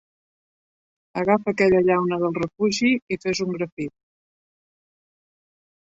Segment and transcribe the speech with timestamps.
[1.23, 3.97] Agafa aquella llauna del refugi i fes un grafit.